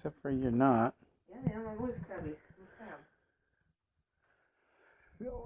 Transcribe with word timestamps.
Except 0.00 0.16
for 0.22 0.30
you're 0.30 0.50
not. 0.50 0.94
Yeah, 1.28 1.58
I'm 1.58 1.78
always 1.78 1.94
crabby. 2.06 2.30
I'm 2.30 2.66
crab. 2.78 3.00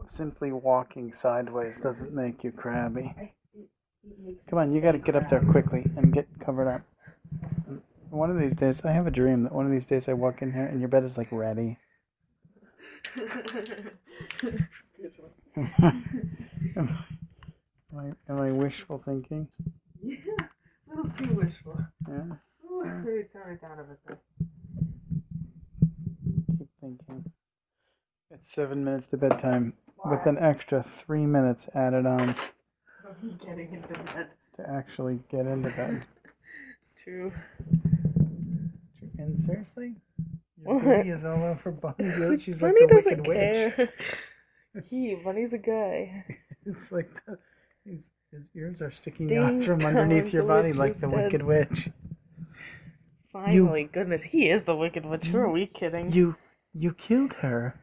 Simply 0.08 0.52
walking 0.52 1.12
sideways 1.12 1.80
doesn't 1.80 2.14
make 2.14 2.44
you 2.44 2.52
crabby. 2.52 3.12
I, 3.18 3.32
it, 3.52 3.68
it 4.04 4.16
makes 4.24 4.38
Come 4.48 4.60
on, 4.60 4.72
you 4.72 4.80
gotta 4.80 4.98
get 4.98 5.16
up 5.16 5.28
there 5.28 5.40
quickly 5.40 5.84
and 5.96 6.12
get 6.12 6.28
covered 6.38 6.68
up. 6.68 6.82
One 8.10 8.30
of 8.30 8.38
these 8.38 8.54
days, 8.54 8.80
I 8.84 8.92
have 8.92 9.08
a 9.08 9.10
dream 9.10 9.42
that 9.42 9.52
one 9.52 9.66
of 9.66 9.72
these 9.72 9.86
days 9.86 10.08
I 10.08 10.12
walk 10.12 10.40
in 10.40 10.52
here 10.52 10.66
and 10.66 10.78
your 10.78 10.88
bed 10.88 11.02
is 11.02 11.18
like 11.18 11.32
ready. 11.32 11.76
Am, 16.76 16.96
I, 17.98 18.12
am 18.30 18.40
I 18.40 18.52
wishful 18.52 19.02
thinking? 19.04 19.48
Yeah, 20.00 20.16
a 20.38 20.94
little 20.94 21.10
too 21.18 21.34
wishful. 21.34 21.76
Yeah, 22.08 22.36
Ooh, 22.74 22.84
maybe 23.04 23.24
tone 23.32 23.52
it 23.52 23.60
down 23.60 23.78
a 23.78 23.84
bit 23.84 23.98
though. 24.06 24.16
keep 26.58 26.68
thinking. 26.80 27.24
It's 28.30 28.33
seven 28.46 28.84
minutes 28.84 29.06
to 29.08 29.16
bedtime 29.16 29.72
with 30.04 30.24
an 30.26 30.38
extra 30.38 30.84
three 30.98 31.26
minutes 31.26 31.68
added 31.74 32.06
on 32.06 32.34
getting 33.46 33.72
into 33.74 33.94
bed. 34.04 34.28
to 34.56 34.68
actually 34.70 35.18
get 35.30 35.46
into 35.46 35.70
bed. 35.70 36.02
True. 37.04 37.32
And 39.18 39.40
seriously? 39.40 39.94
Your 40.62 40.74
What? 40.74 40.84
booty 40.84 41.10
is 41.10 41.24
all 41.24 41.42
over 41.44 41.70
Bunny. 41.70 42.10
Good. 42.16 42.40
She's 42.42 42.60
like 42.62 42.72
Bunny 42.74 42.86
the 42.86 42.94
doesn't 42.94 43.26
Wicked 43.26 43.26
Witch. 43.28 43.74
care. 43.76 43.92
he, 44.90 45.16
Bunny's 45.24 45.52
a 45.52 45.58
guy. 45.58 46.24
It's 46.66 46.90
like 46.92 47.10
the, 47.26 47.38
his, 47.84 48.10
his 48.32 48.42
ears 48.56 48.80
are 48.80 48.90
sticking 48.92 49.26
Ding 49.28 49.38
out 49.38 49.64
from 49.64 49.78
dong, 49.78 49.96
underneath 49.96 50.32
your 50.32 50.42
the 50.42 50.48
body 50.48 50.68
witch 50.68 50.76
like 50.78 50.90
is 50.92 51.00
the 51.00 51.08
dead. 51.08 51.24
Wicked 51.24 51.42
Witch. 51.42 51.88
Finally, 53.32 53.90
goodness, 53.92 54.22
he 54.22 54.48
is 54.48 54.62
the 54.64 54.74
Wicked 54.76 55.04
Witch. 55.04 55.26
Who 55.26 55.38
are 55.38 55.50
we 55.50 55.66
kidding? 55.66 56.12
You 56.12 56.36
you 56.72 56.92
killed 56.94 57.32
her. 57.34 57.74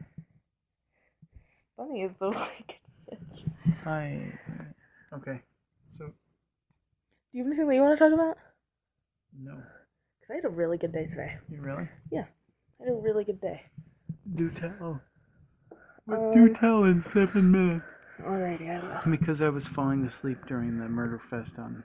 Bunny 1.76 2.02
is 2.02 2.12
the 2.20 2.28
Wicked 2.30 2.76
Witch. 3.10 3.44
I. 3.86 4.32
Okay. 5.14 5.40
So 5.98 6.06
Do 6.06 6.12
you 7.32 7.42
have 7.44 7.46
anything 7.48 7.68
that 7.68 7.74
you 7.74 7.80
want 7.82 7.98
to 7.98 8.04
talk 8.04 8.14
about? 8.14 8.36
no, 9.38 9.52
Because 10.20 10.30
I 10.30 10.34
had 10.36 10.44
a 10.44 10.48
really 10.50 10.76
good 10.78 10.92
day 10.92 11.06
today. 11.06 11.36
you 11.50 11.60
really 11.60 11.88
Yeah. 12.10 12.24
I 12.80 12.84
had 12.84 12.92
a 12.92 12.96
really 12.96 13.24
good 13.24 13.40
day. 13.40 13.62
do 14.36 14.50
tell. 14.50 15.00
Um, 16.10 16.34
do 16.34 16.54
tell 16.60 16.84
in 16.84 17.02
seven 17.02 17.50
minutes. 17.50 17.84
Alrighty, 18.22 18.68
I 18.70 19.04
will. 19.06 19.10
Because 19.16 19.40
I 19.40 19.48
was 19.48 19.66
falling 19.68 20.04
asleep 20.04 20.38
during 20.46 20.78
the 20.78 20.88
murder 20.88 21.20
fest 21.30 21.52
on 21.58 21.82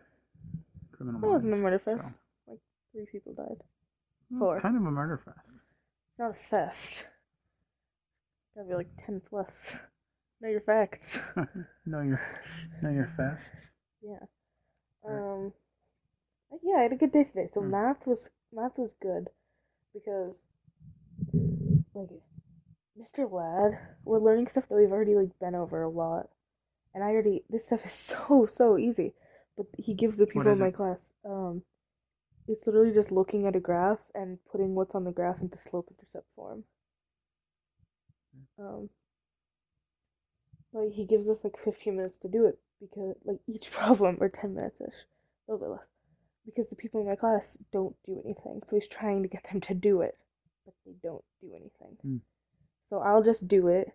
Criminal 0.96 1.22
That 1.22 1.28
wasn't 1.28 1.54
a 1.54 1.58
murder 1.58 1.80
fest. 1.80 2.02
so- 2.46 2.58
Three 2.94 3.06
people 3.12 3.34
died. 3.34 3.58
Well, 4.32 4.40
Four. 4.40 4.56
It's 4.58 4.64
kind 4.64 4.76
of 4.78 4.84
a 4.84 4.92
murder 4.92 5.22
fest. 5.24 5.38
It's 5.50 6.20
not 6.20 6.32
a 6.32 6.50
fest. 6.50 7.04
Gotta 8.58 8.68
be 8.70 8.76
like 8.76 8.90
10 9.06 9.22
plus. 9.30 9.76
Know 10.42 10.50
your 10.50 10.62
facts. 10.62 11.18
know 11.86 12.02
your 12.02 12.22
know 12.82 12.90
your 12.92 13.12
fests. 13.18 13.72
Yeah. 14.02 14.26
Um. 15.08 15.54
Yeah, 16.64 16.78
I 16.78 16.84
had 16.84 16.94
a 16.94 16.98
good 16.98 17.12
day 17.14 17.24
today. 17.26 17.50
So 17.54 17.62
Hmm. 17.62 17.72
math 17.72 18.06
was 18.06 18.20
math 18.54 18.78
was 18.78 18.92
good 19.02 19.30
because 19.94 20.36
like 21.96 22.10
Mr. 22.98 23.28
Ladd, 23.28 23.80
we're 24.06 24.20
learning 24.20 24.48
stuff 24.48 24.66
that 24.70 24.76
we've 24.76 24.92
already 24.92 25.16
like 25.16 25.38
been 25.40 25.56
over 25.56 25.82
a 25.84 25.90
lot, 25.90 26.30
and 26.96 27.04
I 27.04 27.10
already 27.10 27.44
this 27.50 27.66
stuff 27.68 27.86
is 27.86 27.94
so 27.94 28.48
so 28.52 28.78
easy. 28.78 29.14
But 29.58 29.68
he 29.78 29.94
gives 29.96 30.18
the 30.18 30.28
people 30.28 30.54
in 30.54 30.60
my 30.60 30.70
it? 30.70 30.72
class 30.72 31.00
um, 31.26 31.64
it's 32.48 32.66
literally 32.68 32.94
just 32.94 33.12
looking 33.12 33.48
at 33.48 33.56
a 33.56 33.60
graph 33.62 34.00
and 34.16 34.40
putting 34.52 34.76
what's 34.76 34.96
on 34.96 35.06
the 35.06 35.12
graph 35.12 35.42
into 35.42 35.58
slope 35.70 35.88
intercept 35.92 36.28
form. 36.36 36.64
Um. 38.60 38.90
Like 40.74 40.94
he 40.94 41.06
gives 41.06 41.28
us 41.28 41.38
like 41.44 41.58
15 41.64 41.96
minutes 41.96 42.18
to 42.22 42.28
do 42.28 42.46
it 42.46 42.60
because 42.80 43.16
like 43.26 43.40
each 43.48 43.72
problem 43.72 44.18
or 44.20 44.30
10 44.30 44.54
minutes 44.54 44.80
ish, 44.82 44.94
a 45.48 45.52
little 45.52 45.68
bit 45.68 45.72
less, 45.72 45.88
because 46.46 46.70
the 46.70 46.76
people 46.76 47.02
in 47.02 47.08
my 47.08 47.16
class 47.16 47.58
don't 47.72 47.96
do 48.06 48.22
anything. 48.24 48.62
So 48.70 48.76
he's 48.76 48.88
trying 48.88 49.24
to 49.24 49.30
get 49.30 49.46
them 49.52 49.62
to 49.62 49.74
do 49.74 50.02
it, 50.02 50.18
but 50.66 50.74
they 50.86 50.94
don't 51.02 51.24
do 51.42 51.52
anything. 51.52 51.98
Hmm. 52.02 52.18
So 52.90 53.00
I'll 53.00 53.24
just 53.24 53.48
do 53.48 53.68
it, 53.68 53.90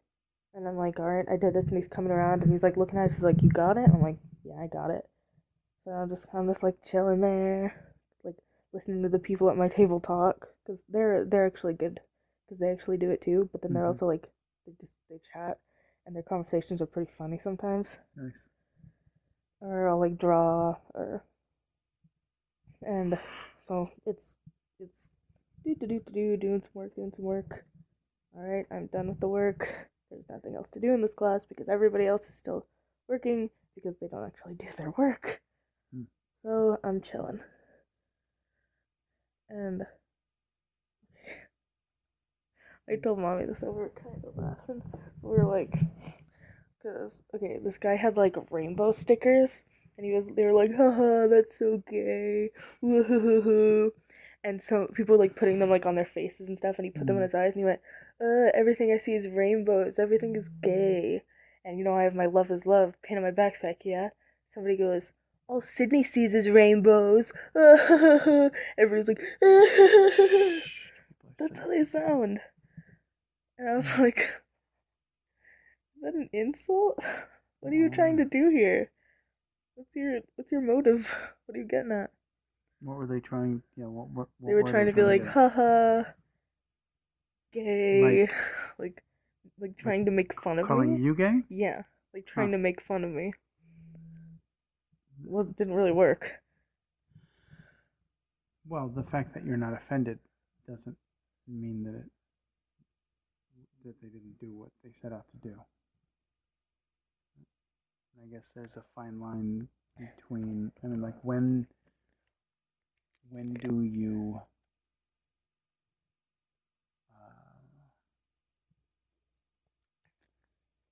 and 0.55 0.67
I'm 0.67 0.77
like, 0.77 0.99
all 0.99 1.07
right, 1.07 1.27
I 1.31 1.37
did 1.37 1.55
this, 1.55 1.67
and 1.69 1.77
he's 1.77 1.91
coming 1.91 2.13
around 2.13 2.43
and 2.43 2.53
he's 2.53 2.63
like 2.63 2.77
looking 2.77 2.99
at 2.99 3.11
it. 3.11 3.15
He's 3.15 3.23
like, 3.23 3.43
you 3.43 3.51
got 3.51 3.77
it? 3.77 3.89
I'm 3.93 4.03
like, 4.03 4.19
yeah, 4.45 4.57
I 4.61 4.67
got 4.67 4.91
it. 4.91 5.09
So 5.85 5.91
I'm 5.93 6.09
just 6.09 6.23
I'm 6.33 6.49
just 6.49 6.63
like 6.63 6.77
chilling 6.85 7.21
there, 7.21 7.75
like 8.25 8.37
listening 8.73 9.03
to 9.03 9.09
the 9.09 9.19
people 9.19 9.51
at 9.51 9.57
my 9.57 9.69
table 9.69 10.01
talk 10.01 10.49
because 10.65 10.83
they're 10.89 11.25
they're 11.25 11.47
actually 11.47 11.75
good 11.75 12.01
because 12.53 12.61
they 12.61 12.71
actually 12.71 12.99
do 12.99 13.11
it 13.11 13.23
too. 13.23 13.49
But 13.53 13.63
then 13.63 13.73
they're 13.73 13.87
Mhm. 13.87 13.93
also 13.93 14.07
like 14.07 14.31
they 14.67 14.73
just 14.81 14.93
they 15.09 15.21
chat 15.33 15.59
and 16.07 16.15
their 16.15 16.23
conversations 16.23 16.83
are 16.83 16.87
pretty 16.87 17.11
funny 17.17 17.41
sometimes. 17.43 17.89
Nice. 18.17 18.45
Or 19.61 19.89
I'll 19.89 20.01
like 20.01 20.19
draw 20.19 20.77
or 20.95 21.25
and 22.83 23.19
so 23.69 23.91
it's 24.07 24.37
it's 24.81 25.11
do 25.65 25.75
do 25.77 25.87
do 25.87 26.01
do 26.01 26.13
do 26.13 26.37
doing 26.37 26.63
some 26.63 26.71
work 26.75 26.95
doing 26.97 27.13
some 27.17 27.25
work. 27.25 27.65
All 28.37 28.43
right, 28.43 28.67
I'm 28.71 28.87
done 28.89 29.09
with 29.09 29.21
the 29.21 29.29
work. 29.29 29.69
There's 30.11 30.29
nothing 30.31 30.57
else 30.57 30.69
to 30.75 30.81
do 30.81 30.93
in 30.95 31.03
this 31.03 31.15
class 31.15 31.45
because 31.47 31.69
everybody 31.69 32.07
else 32.07 32.27
is 32.29 32.37
still 32.37 32.67
working 33.09 33.51
because 33.75 33.95
they 34.01 34.09
don't 34.09 34.27
actually 34.27 34.55
do 34.55 34.67
their 34.79 34.91
work. 34.99 35.41
Hmm. 35.93 36.03
So 36.45 36.79
I'm 36.85 37.01
chilling. 37.03 37.41
And 39.51 39.87
I 42.91 42.97
told 42.97 43.19
mommy 43.19 43.47
this 43.47 43.63
over 43.63 43.91
kind 44.03 44.25
of 44.25 44.37
laughing. 44.37 44.83
We 45.23 45.31
were 45.31 45.47
like, 45.47 45.73
cause 46.83 47.13
okay, 47.35 47.59
this 47.65 47.79
guy 47.79 47.97
had 47.97 48.17
like 48.17 48.37
rainbow 48.51 48.93
stickers, 48.93 49.51
and 49.97 50.07
he 50.07 50.13
was 50.13 50.25
they 50.37 50.45
were 50.45 50.53
like, 50.53 50.75
haha, 50.77 51.29
that's 51.29 51.59
so 51.59 51.83
gay, 51.91 52.51
woohoo. 52.83 53.91
And 54.45 54.61
so 54.69 54.89
people 54.95 55.17
were 55.17 55.23
like 55.25 55.37
putting 55.37 55.61
them 55.61 55.71
like 55.71 55.87
on 55.87 55.95
their 55.95 56.11
faces 56.15 56.49
and 56.49 56.59
stuff, 56.59 56.75
and 56.79 56.85
he 56.85 56.91
put 56.91 57.07
them 57.07 57.17
in 57.17 57.23
Mm. 57.23 57.27
his 57.27 57.35
eyes, 57.35 57.53
and 57.55 57.61
he 57.61 57.65
went, 57.65 57.81
uh, 58.21 58.51
everything 58.55 58.93
I 58.93 58.99
see 58.99 59.13
is 59.13 59.27
rainbows, 59.33 59.95
everything 59.99 60.35
is 60.37 60.49
gay. 60.63 61.23
And 61.65 61.79
you 61.79 61.85
know 61.85 61.95
I 61.95 62.03
have 62.05 62.15
my 62.17 62.27
love 62.27 62.51
is 62.51 62.67
love 62.67 62.95
pin 63.05 63.19
on 63.19 63.23
my 63.23 63.31
backpack, 63.31 63.77
yeah. 63.85 64.09
Somebody 64.55 64.77
goes, 64.77 65.03
all 65.49 65.63
Sydney 65.75 66.03
sees 66.03 66.35
is 66.35 66.51
rainbows. 66.51 67.31
Everyone's 68.79 69.09
like, 69.09 69.23
that's 71.39 71.59
how 71.59 71.69
they 71.69 71.85
sound. 71.85 72.41
And 73.63 73.71
I 73.71 73.77
was 73.77 73.87
like, 73.99 74.19
is 74.19 76.03
that 76.03 76.15
an 76.15 76.29
insult? 76.33 76.99
What 77.61 77.73
are 77.73 77.77
you 77.77 77.91
trying 77.91 78.17
to 78.17 78.25
mm. 78.25 78.31
do 78.33 78.51
here? 78.51 78.91
What's 79.77 79.95
your 79.95 80.19
what's 80.35 80.51
your 80.51 80.63
motive? 80.63 81.07
What 81.47 81.57
are 81.57 81.61
you 81.61 81.69
getting 81.69 81.93
at? 81.93 82.11
What 82.81 82.97
were 82.97 83.07
they 83.07 83.21
trying? 83.21 83.63
Yeah, 83.77 83.85
what, 83.85 84.09
what, 84.09 84.27
what 84.41 84.49
They 84.49 84.55
were 84.55 84.69
trying 84.69 84.87
to 84.87 84.93
be 84.93 85.03
like, 85.03 85.25
haha, 85.25 86.03
gay, 87.53 88.29
like, 88.81 89.01
like 89.61 89.77
trying 89.77 90.07
to 90.07 90.11
make 90.11 90.43
fun 90.43 90.59
of 90.59 90.67
calling 90.67 90.95
me. 90.95 90.99
Calling 90.99 91.05
you 91.05 91.15
gay? 91.15 91.43
Yeah, 91.49 91.83
like 92.13 92.27
trying 92.27 92.49
Huh. 92.49 92.57
to 92.57 92.59
make 92.59 92.83
fun 92.83 93.05
of 93.05 93.11
me. 93.13 93.33
Well, 95.25 95.45
it 95.45 95.57
didn't 95.57 95.75
really 95.75 95.93
work. 95.93 96.33
Well, 98.67 98.89
the 98.89 99.05
fact 99.05 99.35
that 99.35 99.45
you're 99.45 99.57
not 99.57 99.73
offended 99.75 100.19
doesn't 100.67 100.97
mean 101.47 101.85
that 101.85 101.95
it 101.95 102.11
that 103.85 104.01
they 104.03 104.09
didn't 104.09 104.39
do 104.41 104.57
what 104.57 104.71
they 104.83 104.91
set 105.03 105.13
out 105.13 105.25
to 105.33 105.49
do. 105.49 105.55
I 108.23 108.27
guess 108.33 108.43
there's 108.55 108.77
a 108.77 108.85
fine 108.95 109.19
line 109.21 109.69
between. 109.99 110.71
I 110.85 110.87
mean, 110.87 111.01
like 111.01 111.17
when 111.23 111.67
when 113.31 113.55
do 113.55 113.83
you 113.83 114.41
uh, 117.15 117.59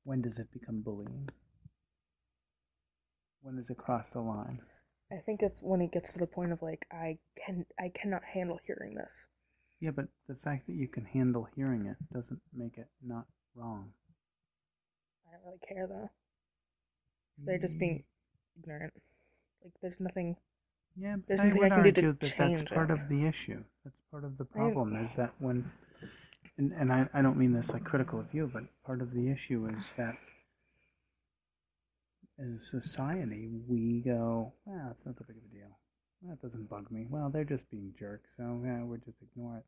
when 0.05 0.23
does 0.23 0.39
it 0.39 0.51
become 0.53 0.81
bullying? 0.81 1.29
When 3.43 3.57
does 3.57 3.71
it 3.71 3.79
cross 3.79 4.05
the 4.13 4.21
line? 4.21 4.61
I 5.13 5.17
think 5.27 5.41
it's 5.43 5.61
when 5.63 5.81
it 5.81 5.93
gets 5.93 6.13
to 6.13 6.19
the 6.19 6.27
point 6.27 6.53
of 6.53 6.63
like 6.63 6.87
I 6.93 7.19
can 7.45 7.67
I 7.79 7.91
cannot 8.01 8.23
handle 8.25 8.59
hearing 8.67 8.95
this. 8.95 9.11
Yeah, 9.81 9.91
but 9.91 10.07
the 10.29 10.37
fact 10.45 10.67
that 10.67 10.75
you 10.75 10.89
can 10.89 11.05
handle 11.05 11.49
hearing 11.57 11.87
it 11.87 11.97
doesn't 12.13 12.41
make 12.55 12.77
it 12.77 12.89
not 13.03 13.25
wrong. 13.55 13.93
I 15.27 15.33
don't 15.33 15.45
really 15.47 15.59
care 15.67 15.87
though. 15.87 16.11
They're 17.45 17.59
just 17.59 17.79
being 17.79 18.03
mm. 18.03 18.63
ignorant. 18.63 18.93
Like 19.65 19.73
there's 19.81 20.01
nothing. 20.01 20.37
Yeah, 20.97 21.17
but 21.17 21.29
there's 21.29 21.41
I 21.41 21.45
nothing 21.45 21.59
would 21.61 21.73
I 21.73 21.75
can 21.77 21.85
do 21.85 21.93
to 21.93 22.07
argue 22.09 22.19
that 22.21 22.35
that's 22.39 22.63
part 22.63 22.91
it. 22.91 22.95
of 22.95 23.09
the 23.09 23.27
issue. 23.27 23.63
That's 23.85 23.97
part 24.11 24.25
of 24.25 24.37
the 24.37 24.45
I- 24.45 24.57
problem 24.57 25.07
is 25.07 25.15
that 25.17 25.33
when, 25.39 25.71
and, 26.59 26.73
and 26.73 26.93
I, 26.93 27.09
I 27.15 27.23
don't 27.23 27.39
mean 27.39 27.55
this 27.55 27.71
like 27.71 27.85
critical 27.85 28.21
of 28.21 28.27
you, 28.33 28.51
but 28.53 28.65
part 28.85 29.01
of 29.01 29.13
the 29.15 29.31
issue 29.31 29.71
is 29.75 29.85
that 29.97 30.17
as 32.39 32.83
society 32.83 33.49
we 33.69 34.03
go, 34.05 34.53
well, 34.65 34.89
it's 34.91 35.07
not 35.07 35.17
that 35.17 35.27
big 35.27 35.37
of 35.37 35.43
a 35.45 35.55
deal. 35.55 35.79
That 36.29 36.41
doesn't 36.43 36.69
bug 36.69 36.91
me. 36.91 37.07
Well, 37.09 37.31
they're 37.31 37.45
just 37.45 37.69
being 37.71 37.95
jerks, 37.99 38.29
so 38.37 38.61
yeah, 38.65 38.83
we'll 38.83 38.99
just 38.99 39.19
ignore 39.23 39.57
it. 39.59 39.65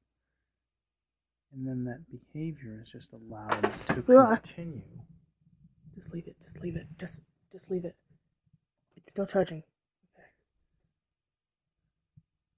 And 1.54 1.66
then 1.66 1.84
that 1.84 2.00
behavior 2.10 2.82
is 2.82 2.90
just 2.90 3.08
allowed 3.12 3.62
to 3.88 4.02
continue. 4.02 4.82
Just 5.94 6.12
leave 6.12 6.26
it. 6.26 6.36
Just 6.42 6.62
leave 6.62 6.76
it. 6.76 6.86
Just 6.98 7.22
just 7.52 7.70
leave 7.70 7.84
it. 7.84 7.96
It's 8.96 9.10
still 9.10 9.26
charging. 9.26 9.62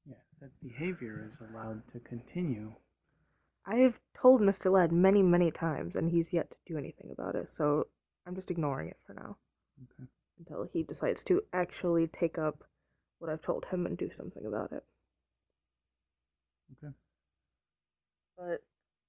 Yeah, 0.08 0.17
that 0.40 0.50
behavior 0.61 1.31
is 1.32 1.40
allowed 1.40 1.82
to 1.93 2.00
continue. 2.00 2.73
I've 3.67 3.99
told 4.20 4.40
Mr. 4.43 4.70
Ladd 4.70 4.93
many, 4.93 5.23
many 5.23 5.50
times, 5.50 5.94
and 5.97 6.11
he's 6.11 6.32
yet 6.32 6.50
to 6.50 6.56
do 6.67 6.76
anything 6.79 7.11
about 7.12 7.35
it. 7.35 7.49
So 7.56 7.87
I'm 8.26 8.35
just 8.35 8.50
ignoring 8.50 8.88
it 8.88 8.99
for 9.06 9.14
now 9.14 9.37
Okay. 9.82 10.08
until 10.38 10.69
he 10.73 10.82
decides 10.82 11.25
to 11.25 11.43
actually 11.52 12.08
take 12.08 12.38
up 12.38 12.62
what 13.25 13.32
I've 13.32 13.43
told 13.43 13.65
him 13.71 13.87
and 13.87 13.97
do 13.97 14.11
something 14.19 14.44
about 14.44 14.71
it. 14.73 14.85
Okay. 16.76 16.93
But 18.37 18.62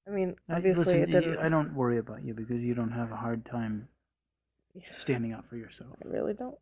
I 0.07 0.11
mean, 0.11 0.35
Now, 0.47 0.55
obviously, 0.57 0.85
listen, 0.85 1.01
it 1.01 1.09
you- 1.09 1.19
didn't. 1.19 1.37
I 1.39 1.49
don't 1.49 1.73
worry 1.75 1.97
about 1.97 2.23
you 2.23 2.33
because 2.33 2.61
you 2.61 2.73
don't 2.75 2.91
have 2.91 3.11
a 3.11 3.15
hard 3.17 3.45
time 3.45 3.89
Yeah, 4.73 4.83
standing 4.99 5.33
up 5.33 5.45
for 5.49 5.57
yourself. 5.57 5.97
I 6.03 6.07
really 6.07 6.33
don't. 6.33 6.57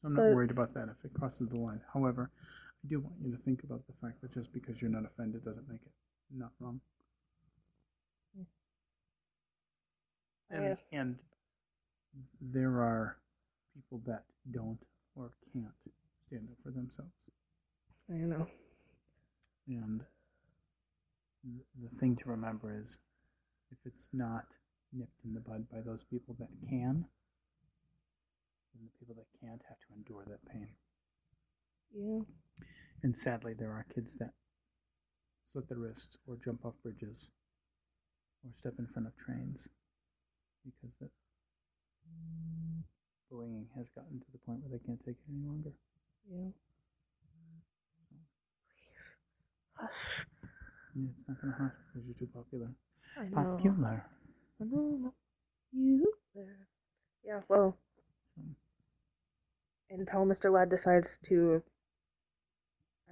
So 0.00 0.06
I'm 0.08 0.14
not 0.14 0.22
But- 0.22 0.34
worried 0.34 0.50
about 0.52 0.74
that 0.74 0.88
if 0.88 1.04
it 1.04 1.12
crosses 1.14 1.48
the 1.48 1.56
line. 1.56 1.80
However, 1.92 2.30
I 2.84 2.88
do 2.88 3.00
want 3.00 3.16
you 3.20 3.36
to 3.36 3.42
think 3.42 3.64
about 3.64 3.84
the 3.88 3.92
fact 3.94 4.20
that 4.20 4.32
just 4.32 4.52
because 4.52 4.80
you're 4.80 4.90
not 4.90 5.04
offended 5.04 5.44
doesn't 5.44 5.68
make 5.68 5.82
it 5.82 5.92
not 6.30 6.52
wrong. 6.60 6.80
And, 10.50 10.64
Yeah. 10.64 10.76
and 11.00 11.18
there 12.40 12.80
are 12.82 13.16
people 13.74 13.98
that 14.00 14.24
don't 14.50 14.78
or 15.14 15.30
can't 15.52 15.72
stand 16.32 16.48
up 16.50 16.56
for 16.62 16.70
themselves. 16.70 17.12
I 18.10 18.14
know. 18.14 18.46
And 19.68 20.00
the 21.44 21.98
thing 22.00 22.16
to 22.16 22.30
remember 22.30 22.72
is 22.72 22.96
if 23.70 23.78
it's 23.84 24.08
not 24.12 24.44
nipped 24.92 25.24
in 25.24 25.34
the 25.34 25.40
bud 25.40 25.66
by 25.70 25.80
those 25.84 26.04
people 26.10 26.34
that 26.38 26.48
can, 26.68 27.04
then 28.72 28.82
the 28.82 28.98
people 28.98 29.14
that 29.16 29.26
can't 29.40 29.60
have 29.68 29.78
to 29.78 29.94
endure 29.96 30.24
that 30.26 30.44
pain. 30.50 30.68
Yeah. 31.94 32.22
And 33.02 33.16
sadly, 33.18 33.54
there 33.58 33.70
are 33.70 33.86
kids 33.94 34.16
that 34.18 34.32
slit 35.52 35.68
their 35.68 35.78
wrists 35.78 36.16
or 36.26 36.38
jump 36.42 36.64
off 36.64 36.74
bridges 36.82 37.28
or 38.44 38.50
step 38.58 38.74
in 38.78 38.86
front 38.86 39.06
of 39.08 39.12
trains 39.24 39.68
because 40.64 40.94
the 41.00 41.08
bullying 43.30 43.66
has 43.76 43.86
gotten 43.94 44.18
to 44.20 44.26
the 44.32 44.38
point 44.46 44.60
where 44.62 44.78
they 44.78 44.84
can't 44.86 45.00
take 45.04 45.16
it 45.16 45.30
any 45.30 45.44
longer. 45.46 45.72
Yeah. 46.28 46.48
Hush. 49.74 50.26
Yeah, 50.94 51.08
it's 51.18 51.28
not 51.28 51.40
to 51.40 51.46
hurt 51.58 51.74
because 51.92 52.06
you're 52.06 52.18
too 52.18 52.28
popular. 52.34 52.68
I 53.16 53.26
know. 53.28 53.76
Popular. 53.76 54.04
I 54.60 54.64
know. 54.64 55.14
You 55.72 56.12
there. 56.34 56.68
Yeah, 57.24 57.40
well, 57.48 57.76
Um, 58.38 58.56
until 59.90 60.24
Mr. 60.24 60.50
Ladd 60.50 60.70
decides 60.70 61.18
to 61.18 61.62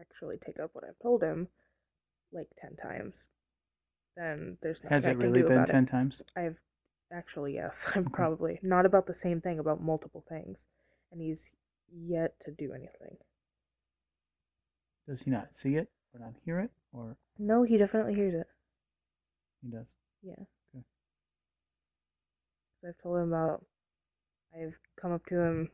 actually 0.00 0.36
take 0.38 0.58
up 0.58 0.70
what 0.74 0.84
I've 0.84 0.98
told 1.00 1.22
him, 1.22 1.48
like 2.32 2.48
10 2.60 2.76
times, 2.76 3.14
then 4.16 4.58
there's 4.62 4.82
nothing 4.84 4.92
Has 4.94 5.06
I 5.06 5.12
it 5.12 5.16
can 5.18 5.32
really 5.32 5.40
do 5.40 5.46
been 5.46 5.46
about 5.46 5.70
10 5.70 5.86
it. 5.86 5.86
times? 5.86 6.22
I've 6.36 6.58
actually, 7.12 7.54
yes, 7.54 7.86
I'm 7.94 8.06
Okay. 8.06 8.12
probably 8.14 8.58
not 8.62 8.86
about 8.86 9.06
the 9.06 9.14
same 9.14 9.40
thing, 9.40 9.58
about 9.58 9.82
multiple 9.82 10.24
things. 10.28 10.58
And 11.12 11.20
he's 11.20 11.38
yet 11.92 12.34
to 12.44 12.52
do 12.52 12.72
anything. 12.72 13.16
Does 15.08 15.20
he 15.22 15.30
not 15.30 15.48
see 15.62 15.76
it 15.76 15.88
or 16.14 16.20
not 16.20 16.34
hear 16.44 16.60
it? 16.60 16.70
Or 16.92 17.16
No, 17.38 17.62
he 17.62 17.78
definitely 17.78 18.14
hears 18.14 18.34
it. 18.34 18.46
he 19.62 19.70
does? 19.70 19.86
Yeah. 20.22 20.34
Okay. 20.74 20.84
I've 22.86 22.98
told 23.02 23.18
him 23.18 23.28
about. 23.32 23.64
I've 24.54 24.74
come 25.00 25.12
up 25.12 25.24
to 25.26 25.38
him 25.38 25.70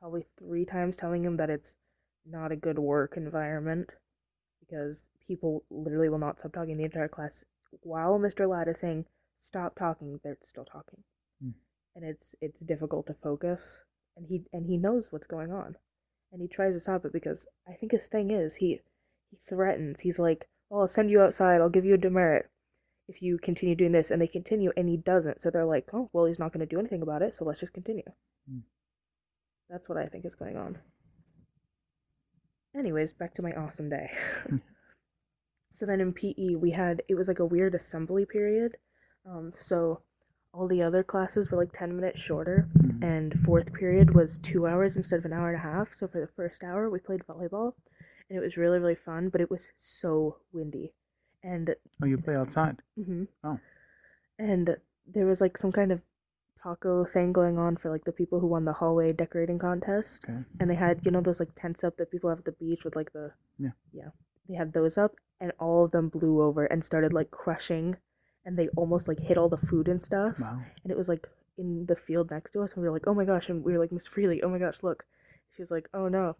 probably 0.00 0.26
three 0.38 0.64
times 0.64 0.96
telling 0.96 1.24
him 1.24 1.36
that 1.36 1.50
it's 1.50 1.72
not 2.26 2.52
a 2.52 2.56
good 2.56 2.78
work 2.78 3.14
environment 3.16 3.90
because 4.60 4.96
people 5.26 5.64
literally 5.70 6.08
will 6.08 6.18
not 6.18 6.38
stop 6.38 6.52
talking 6.52 6.76
the 6.78 6.84
entire 6.84 7.08
class 7.08 7.44
while 7.82 8.18
Mr. 8.18 8.48
Ladd 8.48 8.68
is 8.68 8.78
saying 8.80 9.04
stop 9.42 9.74
talking, 9.78 10.18
they're 10.22 10.38
still 10.42 10.64
talking. 10.64 11.02
Hmm. 11.42 11.50
And 11.96 12.04
it's 12.04 12.34
it's 12.40 12.58
difficult 12.60 13.06
to 13.08 13.14
focus 13.22 13.60
and 14.20 14.28
he 14.28 14.42
and 14.52 14.66
he 14.66 14.76
knows 14.76 15.06
what's 15.10 15.26
going 15.26 15.50
on. 15.50 15.76
And 16.32 16.40
he 16.40 16.48
tries 16.48 16.74
to 16.74 16.80
stop 16.80 17.04
it 17.04 17.12
because 17.12 17.38
I 17.68 17.72
think 17.72 17.92
his 17.92 18.06
thing 18.10 18.30
is 18.30 18.52
he 18.58 18.80
he 19.30 19.38
threatens. 19.48 19.96
He's 20.00 20.18
like, 20.18 20.48
"Oh, 20.70 20.80
I'll 20.80 20.88
send 20.88 21.10
you 21.10 21.20
outside. 21.20 21.60
I'll 21.60 21.68
give 21.70 21.84
you 21.84 21.94
a 21.94 21.98
demerit 21.98 22.48
if 23.08 23.22
you 23.22 23.38
continue 23.38 23.74
doing 23.74 23.92
this." 23.92 24.10
And 24.10 24.20
they 24.20 24.28
continue, 24.28 24.72
and 24.76 24.88
he 24.88 24.96
doesn't. 24.96 25.42
So 25.42 25.50
they're 25.50 25.64
like, 25.64 25.88
"Oh, 25.92 26.08
well, 26.12 26.26
he's 26.26 26.38
not 26.38 26.52
going 26.52 26.66
to 26.66 26.72
do 26.72 26.78
anything 26.78 27.02
about 27.02 27.22
it. 27.22 27.34
So 27.38 27.44
let's 27.44 27.60
just 27.60 27.72
continue." 27.72 28.04
Hmm. 28.48 28.60
That's 29.68 29.88
what 29.88 29.98
I 29.98 30.06
think 30.06 30.24
is 30.24 30.34
going 30.34 30.56
on. 30.56 30.78
Anyways, 32.76 33.12
back 33.14 33.34
to 33.34 33.42
my 33.42 33.52
awesome 33.52 33.88
day. 33.88 34.10
so 35.80 35.86
then 35.86 36.00
in 36.00 36.12
PE, 36.12 36.56
we 36.56 36.70
had 36.70 37.02
it 37.08 37.14
was 37.16 37.26
like 37.26 37.40
a 37.40 37.46
weird 37.46 37.74
assembly 37.74 38.26
period. 38.26 38.76
Um, 39.28 39.52
so 39.60 40.02
all 40.52 40.68
the 40.68 40.82
other 40.82 41.02
classes 41.02 41.50
were 41.50 41.58
like 41.58 41.76
ten 41.76 41.96
minutes 41.96 42.20
shorter. 42.20 42.68
And 43.02 43.34
fourth 43.44 43.72
period 43.72 44.14
was 44.14 44.38
two 44.38 44.66
hours 44.66 44.92
instead 44.96 45.18
of 45.20 45.24
an 45.24 45.32
hour 45.32 45.48
and 45.52 45.58
a 45.58 45.62
half. 45.62 45.88
So 45.98 46.06
for 46.08 46.20
the 46.20 46.32
first 46.36 46.62
hour, 46.62 46.88
we 46.90 46.98
played 46.98 47.22
volleyball, 47.28 47.72
and 48.28 48.38
it 48.38 48.40
was 48.42 48.56
really 48.56 48.78
really 48.78 48.96
fun. 49.04 49.28
But 49.30 49.40
it 49.40 49.50
was 49.50 49.68
so 49.80 50.36
windy, 50.52 50.92
and 51.42 51.74
Oh, 52.02 52.06
you 52.06 52.18
play 52.18 52.36
outside? 52.36 52.76
hmm 52.96 53.24
Oh. 53.44 53.58
and 54.38 54.76
there 55.12 55.26
was 55.26 55.40
like 55.40 55.58
some 55.58 55.72
kind 55.72 55.92
of 55.92 56.00
taco 56.62 57.06
thing 57.12 57.32
going 57.32 57.56
on 57.58 57.76
for 57.76 57.90
like 57.90 58.04
the 58.04 58.12
people 58.12 58.38
who 58.38 58.46
won 58.46 58.64
the 58.66 58.72
hallway 58.72 59.12
decorating 59.12 59.58
contest, 59.58 60.20
Okay. 60.24 60.38
and 60.60 60.68
they 60.70 60.74
had 60.74 61.00
you 61.04 61.10
know 61.10 61.20
those 61.22 61.40
like 61.40 61.54
tents 61.60 61.82
up 61.84 61.96
that 61.96 62.10
people 62.10 62.28
have 62.30 62.40
at 62.40 62.44
the 62.44 62.52
beach 62.52 62.80
with 62.84 62.96
like 62.96 63.12
the 63.12 63.32
Yeah. 63.58 63.70
yeah 63.92 64.10
they 64.48 64.54
had 64.56 64.72
those 64.72 64.98
up, 64.98 65.12
and 65.40 65.52
all 65.58 65.84
of 65.84 65.90
them 65.92 66.08
blew 66.08 66.42
over 66.42 66.64
and 66.66 66.84
started 66.84 67.12
like 67.12 67.30
crushing, 67.30 67.96
and 68.44 68.58
they 68.58 68.68
almost 68.76 69.08
like 69.08 69.18
hit 69.20 69.38
all 69.38 69.48
the 69.48 69.66
food 69.68 69.88
and 69.88 70.02
stuff 70.04 70.34
Wow. 70.38 70.60
and 70.82 70.90
it 70.92 70.98
was 70.98 71.08
like 71.08 71.26
in 71.60 71.86
the 71.86 71.96
field 72.06 72.30
next 72.30 72.52
to 72.52 72.62
us 72.62 72.70
and 72.74 72.82
we 72.82 72.88
were 72.88 72.94
like 72.94 73.06
oh 73.06 73.14
my 73.14 73.24
gosh 73.24 73.48
and 73.48 73.62
we 73.64 73.72
were 73.72 73.78
like 73.78 73.92
miss 73.92 74.06
freely 74.14 74.42
oh 74.42 74.48
my 74.48 74.58
gosh 74.58 74.76
look 74.82 75.04
she 75.54 75.62
was 75.62 75.70
like 75.70 75.86
oh 75.94 76.08
no 76.08 76.34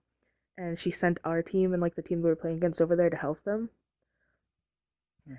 and 0.58 0.78
she 0.80 0.90
sent 0.90 1.18
our 1.24 1.42
team 1.42 1.72
and 1.72 1.82
like 1.82 1.94
the 1.96 2.02
team 2.02 2.22
we 2.22 2.28
were 2.30 2.36
playing 2.36 2.56
against 2.56 2.80
over 2.80 2.96
there 2.96 3.10
to 3.10 3.16
help 3.16 3.38
them 3.44 3.68
Yes. 5.26 5.38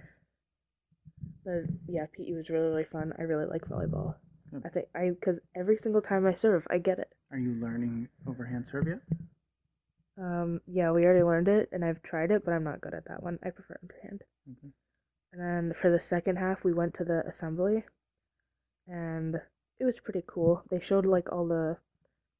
but 1.45 1.63
yeah 1.87 2.05
pe 2.15 2.31
was 2.33 2.49
really 2.49 2.69
really 2.69 2.85
fun 2.91 3.13
i 3.19 3.23
really 3.23 3.45
like 3.45 3.65
volleyball 3.67 4.15
Good. 4.51 4.63
i 4.65 4.69
think 4.69 4.85
i 4.95 5.09
because 5.09 5.39
every 5.55 5.77
single 5.81 6.01
time 6.01 6.25
i 6.27 6.35
serve 6.35 6.63
i 6.69 6.77
get 6.77 6.99
it 6.99 7.09
Are 7.31 7.39
you 7.39 7.53
learning 7.61 8.07
overhand 8.27 8.65
serve 8.71 8.87
yet? 8.87 8.99
um 10.17 10.61
yeah 10.67 10.91
we 10.91 11.03
already 11.05 11.23
learned 11.23 11.47
it 11.47 11.69
and 11.71 11.83
i've 11.83 12.01
tried 12.03 12.31
it 12.31 12.45
but 12.45 12.51
i'm 12.53 12.63
not 12.63 12.81
good 12.81 12.93
at 12.93 13.05
that 13.07 13.23
one 13.23 13.39
i 13.43 13.49
prefer 13.49 13.77
underhand 13.81 14.21
Okay. 14.51 14.73
And 15.33 15.41
then 15.41 15.73
for 15.81 15.89
the 15.89 16.01
second 16.09 16.35
half, 16.37 16.65
we 16.65 16.73
went 16.73 16.93
to 16.95 17.05
the 17.05 17.23
assembly, 17.25 17.85
and 18.85 19.39
it 19.81 19.85
was 19.85 19.95
pretty 20.03 20.23
cool. 20.27 20.63
They 20.69 20.79
showed 20.87 21.05
like 21.05 21.31
all 21.33 21.47
the 21.47 21.77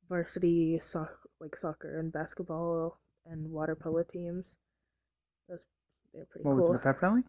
varsity 0.10 0.80
soc- 0.84 1.20
like 1.40 1.56
soccer 1.62 2.00
and 2.00 2.12
basketball 2.14 3.00
and 3.26 3.52
water 3.52 3.76
polo 3.76 4.04
teams. 4.04 4.46
Those 5.50 5.60
they're 6.14 6.26
pretty 6.32 6.48
What 6.48 6.58
was 6.58 6.68
cool. 6.68 6.76
it, 6.76 6.78
a 6.78 6.80
pep 6.80 7.02
rally? 7.02 7.24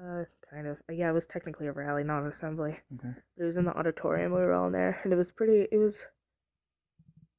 Uh, 0.00 0.24
kind 0.50 0.66
of. 0.66 0.78
Yeah, 0.90 1.10
it 1.10 1.14
was 1.14 1.24
technically 1.32 1.66
a 1.68 1.72
rally, 1.72 2.04
not 2.04 2.22
an 2.24 2.32
assembly. 2.32 2.78
Okay. 2.94 3.14
It 3.38 3.44
was 3.44 3.56
in 3.56 3.64
the 3.64 3.76
auditorium. 3.76 4.32
We 4.32 4.40
were 4.40 4.54
all 4.54 4.66
in 4.68 4.72
there, 4.72 5.00
and 5.04 5.12
it 5.12 5.16
was 5.16 5.32
pretty. 5.32 5.66
It 5.72 5.78
was. 5.78 5.94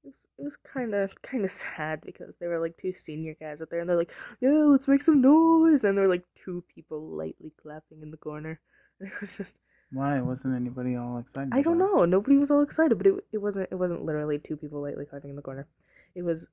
It 0.03 0.08
was, 0.08 0.13
it 0.39 0.44
was 0.44 0.53
kind 0.74 0.94
of 0.94 1.12
kind 1.24 1.46
of 1.46 1.51
sad 1.51 2.01
because 2.06 2.36
there 2.39 2.50
were 2.50 2.60
like 2.60 2.75
two 2.82 2.94
senior 2.98 3.36
guys 3.39 3.62
up 3.62 3.70
there, 3.70 3.80
and 3.80 3.89
they're 3.89 3.98
like, 3.98 4.12
"Yeah, 4.41 4.65
let's 4.68 4.88
make 4.88 5.03
some 5.03 5.22
noise," 5.22 5.84
and 5.84 5.98
there 5.98 6.06
were 6.08 6.13
like 6.13 6.25
two 6.46 6.63
people 6.74 7.01
lightly 7.18 7.51
clapping 7.62 8.01
in 8.01 8.12
the 8.12 8.18
corner. 8.18 8.60
And 9.00 9.10
it 9.13 9.22
was 9.22 9.36
just, 9.38 9.56
Why 9.93 10.21
wasn't 10.21 10.55
anybody 10.55 10.95
all 10.95 11.17
excited? 11.19 11.50
I 11.53 11.62
don't 11.62 11.75
about 11.81 11.93
know. 11.93 12.05
Nobody 12.05 12.38
was 12.38 12.50
all 12.50 12.62
excited, 12.63 12.98
but 12.98 13.07
it 13.07 13.13
it 13.33 13.38
wasn't 13.39 13.67
it 13.71 13.75
wasn't 13.75 14.05
literally 14.05 14.39
two 14.39 14.55
people 14.55 14.81
lightly 14.81 15.05
clapping 15.05 15.31
in 15.31 15.36
the 15.36 15.41
corner. 15.41 15.67
It 16.15 16.24
was, 16.24 16.48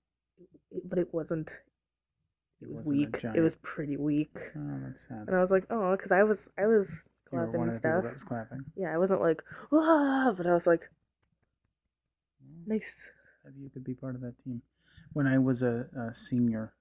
it, 0.70 0.88
but 0.88 0.98
it 0.98 1.12
wasn't. 1.12 1.48
It 2.60 2.68
was 2.68 2.84
weak. 2.84 3.14
It 3.22 3.40
was 3.40 3.54
pretty 3.62 3.96
weak, 3.96 4.32
Oh, 4.56 4.80
that's 4.84 5.06
sad. 5.06 5.24
and 5.28 5.36
I 5.36 5.40
was 5.40 5.50
like, 5.50 5.64
"Oh," 5.70 5.94
because 5.96 6.10
I 6.10 6.24
was 6.24 6.50
I 6.58 6.66
was 6.66 7.04
clapping 7.30 7.60
and 7.60 7.68
of 7.68 7.74
the 7.74 7.78
people 7.78 7.90
stuff. 7.92 8.02
that 8.04 8.14
was 8.14 8.22
clapping. 8.24 8.64
Yeah, 8.76 8.92
I 8.92 8.98
wasn't 8.98 9.20
like, 9.20 9.42
"Wah," 9.70 10.32
but 10.32 10.44
I 10.46 10.54
was 10.54 10.66
like, 10.66 10.90
"Nice." 12.66 12.82
You 13.56 13.70
could 13.70 13.84
be 13.84 13.94
part 13.94 14.14
of 14.16 14.20
that 14.22 14.34
team. 14.44 14.60
When 15.12 15.26
I 15.26 15.38
was 15.38 15.62
a, 15.62 15.86
a 15.96 16.14
senior, 16.28 16.72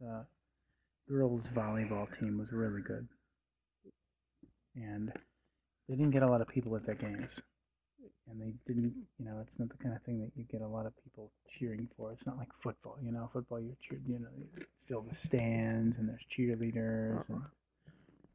the 0.00 0.24
girls 1.08 1.48
volleyball 1.48 2.06
team 2.18 2.38
was 2.38 2.52
really 2.52 2.80
good, 2.82 3.08
and 4.76 5.12
they 5.90 5.96
didn't 5.96 6.12
get 6.12 6.22
a 6.22 6.28
lot 6.30 6.40
of 6.40 6.46
people 6.48 6.76
at 6.76 6.86
their 6.86 6.94
games. 6.94 7.42
And 8.30 8.40
they 8.40 8.52
didn't, 8.72 8.94
you 9.18 9.24
know, 9.24 9.38
it's 9.42 9.58
not 9.58 9.70
the 9.70 9.76
kind 9.82 9.94
of 9.94 10.02
thing 10.02 10.20
that 10.20 10.30
you 10.36 10.44
get 10.44 10.60
a 10.62 10.68
lot 10.68 10.86
of 10.86 10.92
people 11.02 11.32
cheering 11.58 11.88
for. 11.96 12.12
It's 12.12 12.24
not 12.24 12.38
like 12.38 12.48
football, 12.62 12.96
you 13.02 13.10
know. 13.10 13.28
Football, 13.32 13.60
you're 13.60 13.74
cheered, 13.88 14.02
you 14.06 14.20
know, 14.20 14.28
you 14.38 14.64
fill 14.88 15.02
the 15.02 15.16
stands 15.16 15.98
and 15.98 16.08
there's 16.08 16.20
cheerleaders, 16.38 17.28
and 17.28 17.42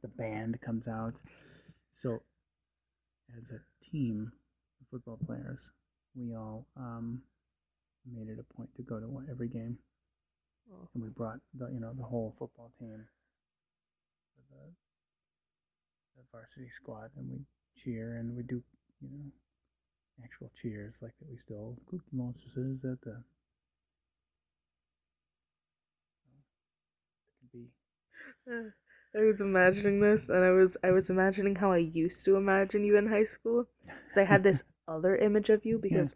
the 0.02 0.08
band 0.08 0.60
comes 0.60 0.86
out. 0.86 1.14
So, 2.02 2.20
as 3.38 3.44
a 3.50 3.90
team 3.90 4.30
of 4.82 4.86
football 4.90 5.18
players, 5.26 5.58
we 6.14 6.34
all 6.34 6.66
um, 6.76 7.22
made 8.04 8.28
it 8.28 8.38
a 8.38 8.54
point 8.54 8.68
to 8.76 8.82
go 8.82 9.00
to 9.00 9.22
every 9.30 9.48
game, 9.48 9.78
Oh. 10.70 10.88
and 10.94 11.02
we 11.02 11.08
brought 11.10 11.38
the 11.54 11.68
you 11.72 11.80
know 11.80 11.92
the 11.96 12.02
whole 12.04 12.34
football 12.38 12.72
team, 12.78 13.06
the, 14.50 14.85
the 16.16 16.22
varsity 16.32 16.68
squad, 16.74 17.10
and 17.16 17.30
we 17.30 17.38
cheer 17.82 18.16
and 18.16 18.36
we 18.36 18.42
do 18.42 18.62
you 19.00 19.08
know 19.10 19.30
actual 20.24 20.50
cheers 20.60 20.94
like 21.02 21.12
that 21.18 21.28
we 21.30 21.36
still 21.44 21.76
Cookie 21.90 22.04
Monsters 22.12 22.84
at 22.84 23.00
the. 23.02 23.22
Be 27.52 27.68
I 28.48 29.20
was 29.20 29.40
imagining 29.40 30.00
this, 30.00 30.28
and 30.28 30.44
I 30.44 30.50
was 30.50 30.76
I 30.82 30.90
was 30.90 31.10
imagining 31.10 31.56
how 31.56 31.72
I 31.72 31.78
used 31.78 32.24
to 32.24 32.36
imagine 32.36 32.84
you 32.84 32.96
in 32.96 33.06
high 33.06 33.26
school. 33.26 33.66
Because 33.86 34.18
I 34.18 34.24
had 34.24 34.42
this 34.42 34.62
other 34.88 35.16
image 35.16 35.48
of 35.48 35.64
you 35.64 35.78
because 35.78 36.14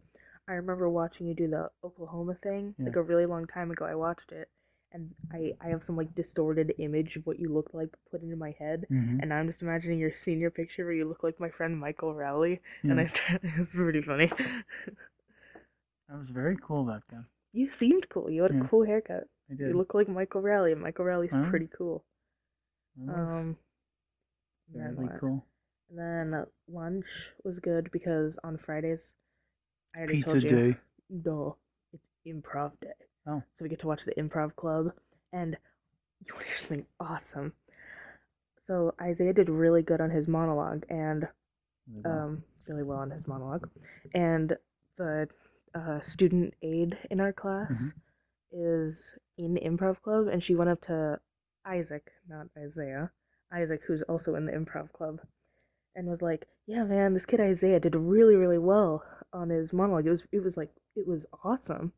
I 0.49 0.53
remember 0.53 0.89
watching 0.89 1.27
you 1.27 1.35
do 1.35 1.49
the 1.49 1.71
Oklahoma 1.85 2.37
thing 2.43 2.75
like 2.85 2.97
a 2.97 3.03
really 3.03 3.27
long 3.27 3.47
time 3.47 3.71
ago. 3.71 3.85
I 3.85 3.95
watched 3.95 4.33
it, 4.33 4.49
and 4.93 5.11
I 5.33 5.53
I 5.61 5.69
have 5.69 5.85
some 5.85 5.97
like 5.97 6.15
distorted 6.15 6.75
image 6.79 7.17
of 7.17 7.27
what 7.27 7.39
you 7.39 7.49
look 7.53 7.71
like 7.73 7.91
put 8.11 8.23
into 8.23 8.37
my 8.37 8.53
head. 8.59 8.87
Mhm. 8.91 9.21
And 9.21 9.33
I'm 9.33 9.49
just 9.49 9.63
imagining 9.63 9.99
your 9.99 10.15
senior 10.17 10.51
picture 10.51 10.85
where 10.85 10.95
you 10.95 11.09
look 11.09 11.23
like 11.23 11.39
my 11.41 11.51
friend 11.51 11.79
Michael 11.79 12.15
Rowley, 12.15 12.61
and 12.89 12.99
I 13.01 13.07
started, 13.07 13.41
it 13.57 13.59
was 13.61 13.71
pretty 13.71 14.03
funny. 14.03 14.31
I 16.11 16.17
was 16.19 16.29
very 16.29 16.59
cool 16.61 16.85
back 16.85 17.05
then. 17.09 17.25
you 17.53 17.71
seemed 17.71 18.09
cool. 18.09 18.31
You 18.31 18.43
had 18.43 18.51
a 18.53 18.55
cool 18.55 18.85
haircut. 18.85 19.29
I 19.51 19.55
did. 19.55 19.71
You 19.71 19.77
look 19.77 19.95
like 19.95 20.09
Michael 20.09 20.41
Rowley, 20.41 20.73
and 20.73 20.81
Michael 20.81 21.05
Rowley's 21.05 21.31
Huh? 21.31 21.43
pretty 21.43 21.69
cool. 21.69 22.05
I 22.99 23.13
Um, 23.13 23.57
and 24.75 24.83
then 24.83 24.97
very 24.97 25.09
what? 25.09 25.21
cool. 25.21 25.45
And 25.91 25.99
then 25.99 26.45
lunch 26.69 27.07
was 27.45 27.59
good 27.61 27.91
because 27.93 28.39
on 28.45 28.59
Fridays, 28.59 29.01
I 29.95 30.01
already 30.01 30.17
Pizza 30.17 30.41
told 30.41 30.43
you. 30.45 30.51
day. 30.51 30.77
No, 31.11 31.57
it's 31.93 32.07
improv 32.27 32.79
day. 32.81 32.95
Oh. 33.27 33.43
So 33.59 33.63
we 33.63 33.69
get 33.69 33.81
to 33.81 33.87
watch 33.87 34.05
the 34.05 34.15
improv 34.15 34.57
club, 34.57 34.93
and 35.33 35.57
you 36.27 36.35
want 36.35 36.45
to 36.45 36.49
hear 36.51 36.59
something 36.59 36.87
awesome. 36.99 37.53
So 38.63 38.95
Isaiah 39.01 39.33
did 39.33 39.49
really 39.49 39.83
good 39.83 40.01
on 40.01 40.11
his 40.11 40.29
monologue, 40.29 40.85
and 40.89 41.29
Really 41.89 42.03
well. 42.05 42.19
um, 42.19 42.43
really 42.69 42.83
well 42.83 42.99
on 42.99 43.11
his 43.11 43.27
monologue, 43.27 43.69
and 44.15 44.57
the 44.97 45.29
uh, 45.75 46.01
student 46.03 46.55
aide 46.63 46.97
in 47.11 47.21
our 47.21 47.33
class 47.33 47.71
Mhm. 47.71 47.93
is 48.53 49.19
in 49.39 49.57
improv 49.57 50.01
club, 50.03 50.27
and 50.29 50.43
she 50.43 50.55
went 50.55 50.71
up 50.71 50.81
to 50.83 51.21
Isaac, 51.65 52.11
not 52.29 52.49
Isaiah, 52.57 53.11
Isaac, 53.53 53.83
who's 53.87 54.03
also 54.03 54.35
in 54.35 54.47
the 54.47 54.53
improv 54.53 54.93
club, 54.93 55.21
and 55.95 56.07
was 56.09 56.23
like, 56.23 56.47
"Yeah, 56.67 56.85
man, 56.85 57.15
this 57.15 57.27
kid 57.27 57.41
Isaiah 57.41 57.81
did 57.81 57.95
really, 57.97 58.37
really 58.37 58.59
well 58.59 59.05
on 59.33 59.51
his 59.51 59.73
monologue. 59.73 60.07
It 60.07 60.11
was, 60.11 60.23
it 60.33 60.41
was 60.43 60.57
like, 60.57 60.71
it 60.97 61.07
was 61.07 61.27
awesome. 61.45 61.93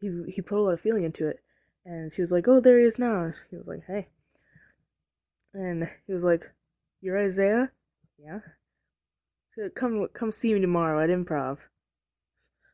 He 0.00 0.08
he 0.30 0.42
put 0.42 0.58
a 0.58 0.62
lot 0.62 0.70
of 0.72 0.80
feeling 0.80 1.04
into 1.04 1.26
it." 1.28 1.40
And 1.84 2.12
she 2.14 2.22
was 2.22 2.30
like, 2.30 2.46
"Oh, 2.48 2.60
there 2.60 2.78
he 2.80 2.86
is 2.86 2.98
now." 2.98 3.24
And 3.24 3.34
he 3.50 3.56
was 3.56 3.66
like, 3.66 3.84
"Hey," 3.86 4.08
and 5.54 5.88
he 6.06 6.12
was 6.12 6.22
like, 6.22 6.42
"You're 7.00 7.18
Isaiah?" 7.18 7.70
"Yeah." 8.18 8.40
So 9.54 9.68
come 9.70 10.08
come 10.12 10.32
see 10.32 10.52
me 10.54 10.60
tomorrow 10.60 11.02
at 11.02 11.10
improv. 11.10 11.58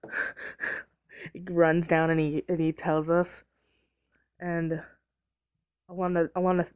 he 1.32 1.40
runs 1.48 1.86
down 1.86 2.10
and 2.10 2.18
he 2.20 2.44
and 2.48 2.58
he 2.60 2.72
tells 2.72 3.08
us, 3.10 3.44
and 4.40 4.82
Alana 5.88 6.28
Alana 6.36 6.66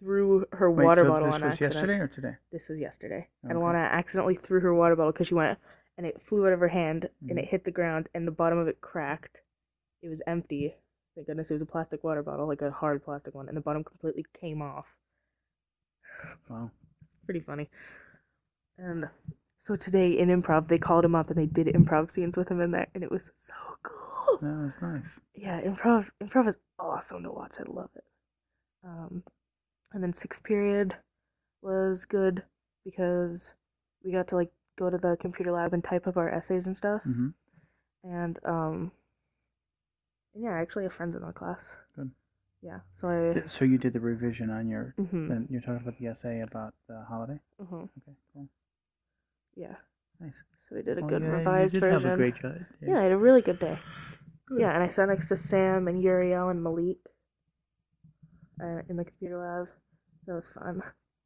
threw 0.00 0.46
her 0.52 0.70
Wait, 0.70 0.84
water 0.84 1.02
so 1.02 1.08
bottle 1.08 1.26
this 1.26 1.34
on 1.34 1.42
was 1.42 1.60
accident. 1.60 1.74
yesterday 1.74 1.98
or 1.98 2.08
today? 2.08 2.36
This 2.52 2.62
was 2.68 2.78
yesterday, 2.78 3.28
and 3.48 3.58
Alana 3.58 3.90
accidentally 3.90 4.36
threw 4.36 4.60
her 4.60 4.74
water 4.74 4.94
bottle 4.96 5.12
because 5.12 5.26
she 5.28 5.34
went 5.34 5.58
and 5.96 6.06
it 6.06 6.20
flew 6.28 6.46
out 6.46 6.52
of 6.52 6.60
her 6.60 6.68
hand 6.68 7.08
and 7.28 7.38
Mhm. 7.38 7.42
it 7.42 7.46
hit 7.48 7.64
the 7.64 7.70
ground 7.72 8.08
and 8.14 8.26
the 8.26 8.30
bottom 8.30 8.58
of 8.58 8.68
it 8.68 8.80
cracked. 8.80 9.40
It 10.02 10.08
was 10.08 10.20
empty. 10.26 10.74
Thank 11.14 11.26
goodness 11.26 11.46
it 11.50 11.54
was 11.54 11.62
a 11.62 11.66
plastic 11.66 12.04
water 12.04 12.22
bottle, 12.22 12.46
like 12.46 12.62
a 12.62 12.70
hard 12.70 13.04
plastic 13.04 13.34
one, 13.34 13.48
and 13.48 13.56
the 13.56 13.60
bottom 13.60 13.84
completely 13.84 14.24
came 14.40 14.62
off. 14.62 14.86
Wow. 16.48 16.70
pretty 17.24 17.40
funny. 17.40 17.68
And 18.78 19.06
so 19.66 19.76
today 19.76 20.16
in 20.18 20.28
improv, 20.28 20.68
they 20.68 20.78
called 20.78 21.04
him 21.04 21.14
up 21.14 21.30
and 21.30 21.38
they 21.38 21.46
did 21.46 21.66
improv 21.74 22.12
scenes 22.12 22.36
with 22.36 22.48
him 22.48 22.60
in 22.60 22.70
there, 22.70 22.88
and 22.94 23.02
it 23.02 23.10
was 23.10 23.22
so 23.46 23.54
cool. 23.82 24.38
That 24.40 24.56
was 24.64 24.72
nice. 24.80 25.20
Yeah, 25.34 25.60
improv 25.60 26.06
improv 26.22 26.48
is 26.48 26.54
awesome 26.78 27.22
to 27.24 27.30
watch. 27.32 27.52
I 27.58 27.64
love 27.70 27.90
it. 27.96 28.04
Um, 28.84 29.22
and 29.92 30.02
then 30.02 30.14
sixth 30.16 30.42
period 30.44 30.94
was 31.62 32.04
good 32.08 32.42
because 32.84 33.40
we 34.04 34.12
got 34.12 34.28
to 34.28 34.36
like 34.36 34.50
go 34.78 34.90
to 34.90 34.98
the 34.98 35.16
computer 35.20 35.52
lab 35.52 35.72
and 35.74 35.82
type 35.84 36.06
up 36.06 36.16
our 36.16 36.30
essays 36.30 36.62
and 36.66 36.76
stuff. 36.76 37.02
hmm 37.04 37.28
And 38.04 38.38
um, 38.44 38.92
and 40.38 40.44
yeah, 40.44 40.58
I 40.58 40.62
actually 40.62 40.84
have 40.84 40.92
friends 40.92 41.16
in 41.16 41.22
our 41.22 41.32
class. 41.32 41.58
Good. 41.96 42.10
Yeah, 42.62 42.80
so 43.00 43.08
I. 43.08 43.48
So 43.48 43.64
you 43.64 43.78
did 43.78 43.92
the 43.92 44.00
revision 44.00 44.50
on 44.50 44.68
your. 44.68 44.94
hmm 44.96 45.28
Then 45.28 45.46
you're 45.50 45.60
talking 45.60 45.82
about 45.82 45.98
the 45.98 46.06
essay 46.08 46.40
about 46.40 46.74
the 46.88 47.04
holiday. 47.08 47.38
hmm 47.58 47.84
Okay, 48.02 48.16
cool, 48.32 48.48
Yeah, 49.56 49.74
nice. 50.20 50.32
so 50.68 50.76
we 50.76 50.82
did 50.82 50.98
a 50.98 51.02
Well, 51.02 51.10
good 51.10 51.22
yeah, 51.22 51.38
revised 51.38 51.74
you 51.74 51.80
did 51.80 51.90
version. 51.90 52.04
have 52.04 52.14
a 52.14 52.16
great 52.16 52.34
job. 52.40 52.54
Yeah, 52.86 52.98
I 52.98 53.02
had 53.04 53.12
a 53.12 53.16
really 53.16 53.42
good 53.42 53.60
day. 53.60 53.78
Good. 54.46 54.60
Yeah, 54.60 54.74
and 54.74 54.82
I 54.82 54.94
sat 54.94 55.08
next 55.08 55.28
to 55.28 55.36
Sam 55.36 55.88
and 55.88 56.02
Uriel 56.02 56.48
and 56.48 56.62
Malik 56.62 56.98
uh, 58.62 58.82
in 58.88 58.96
the 58.96 59.04
computer 59.04 59.38
lab. 59.38 59.68
That 60.26 60.34
was 60.34 60.44
fun. 60.54 60.82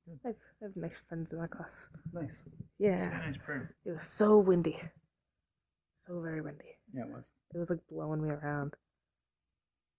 Good. 0.07 0.19
I 0.25 0.29
have, 0.29 0.37
I 0.61 0.65
have 0.67 0.77
nice 0.77 0.99
friends 1.09 1.33
in 1.33 1.39
my 1.39 1.47
class. 1.47 1.87
Nice. 2.13 2.31
Yeah, 2.79 3.11
Nice 3.11 3.37
it 3.85 3.93
was 3.93 4.07
so 4.07 4.39
windy. 4.39 4.77
So 6.07 6.21
very 6.21 6.41
windy. 6.41 6.77
Yeah, 6.95 7.03
it 7.03 7.09
was. 7.09 7.25
It 7.55 7.59
was 7.59 7.71
like 7.71 7.87
blowing 7.91 8.23
me 8.23 8.31
around. 8.31 8.75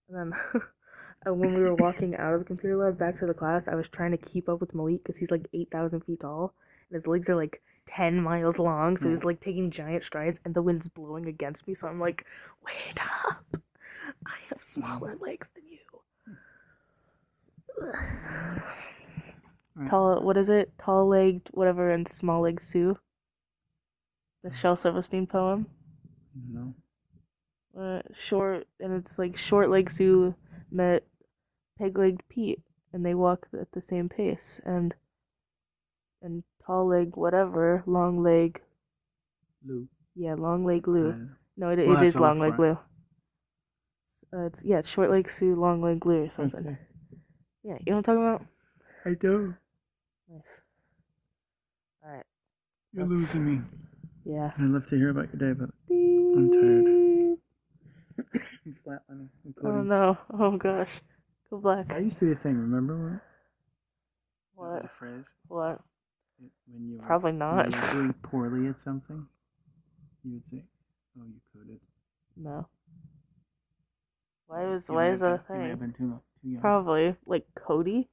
And 0.08 0.32
then 0.32 0.32
when 1.38 1.54
we 1.54 1.62
were 1.62 1.74
walking 1.74 2.16
out 2.16 2.34
of 2.34 2.40
the 2.40 2.46
computer 2.46 2.76
lab 2.76 2.98
back 2.98 3.18
to 3.20 3.26
the 3.26 3.34
class, 3.34 3.68
I 3.68 3.74
was 3.74 3.88
trying 3.88 4.10
to 4.12 4.16
keep 4.16 4.48
up 4.48 4.60
with 4.60 4.74
Malik 4.74 5.02
because 5.02 5.16
he's 5.16 5.30
like 5.30 5.48
8,000 5.52 6.02
feet 6.04 6.20
tall. 6.20 6.54
And 6.90 6.96
his 6.96 7.06
legs 7.06 7.28
are 7.28 7.36
like 7.36 7.62
10 7.88 8.20
miles 8.20 8.58
long. 8.58 8.98
So 8.98 9.08
he's 9.08 9.20
mm. 9.20 9.24
like 9.24 9.40
taking 9.40 9.70
giant 9.70 10.04
strides 10.04 10.38
and 10.44 10.54
the 10.54 10.62
wind's 10.62 10.88
blowing 10.88 11.26
against 11.26 11.66
me. 11.66 11.74
So 11.74 11.88
I'm 11.88 12.00
like, 12.00 12.24
wait 12.64 12.98
up. 13.00 13.62
I 14.26 14.36
have 14.50 14.62
smaller 14.62 15.16
mm. 15.16 15.20
legs 15.22 15.48
than 15.54 15.64
you. 15.68 15.78
Right. 19.76 19.90
Tall, 19.90 20.22
what 20.22 20.36
is 20.36 20.48
it? 20.48 20.72
Tall 20.80 21.08
legged, 21.08 21.48
whatever, 21.50 21.90
and 21.90 22.06
small 22.12 22.42
legged 22.42 22.62
Sue. 22.62 22.96
The 24.44 24.52
Shel 24.60 24.76
Silverstein 24.76 25.26
poem. 25.26 25.66
No. 26.48 26.74
Uh, 27.78 28.00
short, 28.28 28.66
and 28.80 28.92
it's 29.04 29.18
like 29.18 29.36
short 29.36 29.70
leg 29.70 29.92
Sue 29.92 30.34
met 30.70 31.04
peg 31.78 31.96
legged 31.98 32.22
Pete, 32.28 32.60
and 32.92 33.04
they 33.04 33.14
walk 33.14 33.46
at 33.60 33.70
the 33.72 33.82
same 33.88 34.08
pace, 34.08 34.60
and 34.64 34.94
and 36.22 36.42
tall 36.66 36.86
leg 36.88 37.16
whatever, 37.16 37.82
long 37.86 38.22
leg, 38.22 38.60
Lou. 39.66 39.86
yeah, 40.14 40.34
long 40.34 40.64
leg 40.64 40.86
Lou. 40.88 41.10
Uh, 41.10 41.14
No, 41.56 41.70
it, 41.70 41.78
we'll 41.86 41.98
it 42.02 42.06
is 42.06 42.14
long 42.16 42.38
leg 42.40 42.58
Lou. 42.58 42.72
Uh, 44.32 44.46
it's 44.46 44.58
yeah, 44.64 44.78
it's 44.78 44.88
short 44.88 45.10
leg 45.10 45.30
Sue, 45.38 45.54
long 45.54 45.82
leg 45.82 46.04
Lou 46.06 46.24
or 46.24 46.30
something. 46.36 46.60
okay. 46.60 46.78
Yeah, 47.62 47.76
you 47.86 47.92
know 47.92 47.96
what 47.98 48.08
I'm 48.08 48.16
talking 48.16 48.22
about? 48.28 48.46
I 49.06 49.14
do. 49.20 49.54
Nice. 50.30 50.40
All 52.04 52.10
right. 52.10 52.24
You're 52.92 53.04
That's- 53.06 53.20
losing 53.20 53.44
me. 53.44 53.60
Yeah. 54.24 54.52
I'd 54.58 54.64
love 54.64 54.88
to 54.88 54.96
hear 54.96 55.10
about 55.10 55.28
your 55.32 55.52
day, 55.52 55.58
but 55.58 55.70
I'm 55.90 56.50
tired. 56.50 57.03
I'm 58.86 59.30
Oh 59.64 59.82
no! 59.82 60.18
Oh 60.38 60.56
gosh. 60.56 60.90
Go 61.50 61.58
black. 61.58 61.88
That 61.88 62.02
used 62.02 62.18
to 62.20 62.26
be 62.26 62.32
a 62.32 62.36
thing. 62.36 62.56
Remember 62.56 62.94
when? 62.96 63.12
That 63.12 63.20
was 64.56 64.72
What? 64.82 64.84
a 64.84 64.90
phrase. 64.98 65.24
What? 65.48 65.80
When 66.66 66.88
you 66.88 66.98
were, 66.98 67.06
Probably 67.06 67.32
when 67.32 67.38
not. 67.38 67.70
you 67.70 67.80
were 67.80 67.90
doing 67.92 68.12
poorly 68.22 68.68
at 68.68 68.80
something, 68.80 69.26
you 70.24 70.32
would 70.34 70.46
say, 70.48 70.64
"Oh, 71.18 71.24
you 71.26 71.40
coded." 71.54 71.80
No. 72.36 72.66
Why 74.46 74.64
was 74.66 74.82
why 74.86 75.12
is 75.12 75.20
that 75.20 75.26
a 75.26 75.38
been- 75.48 75.56
You 75.62 75.68
have 75.70 75.78
thing? 75.78 75.78
been 75.78 75.92
too, 75.94 76.20
too 76.42 76.48
young. 76.48 76.60
Probably 76.60 77.16
like 77.26 77.46
Cody. 77.54 78.08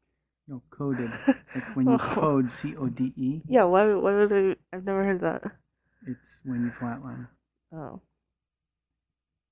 No, 0.47 0.61
coded. 0.69 1.09
Like 1.55 1.75
when 1.75 1.87
you 1.87 1.95
Oh. 2.01 2.13
code, 2.15 2.51
C 2.51 2.75
O 2.77 2.87
D 2.87 3.11
E, 3.17 3.41
Yeah. 3.47 3.63
Why? 3.65 3.85
Why 3.93 4.13
would 4.15 4.31
I? 4.31 4.55
I've 4.75 4.85
never 4.85 5.03
heard 5.03 5.21
that. 5.21 5.43
it's 6.07 6.39
when 6.45 6.63
you 6.63 6.71
flatline 6.79 7.27
Oh. 7.73 7.99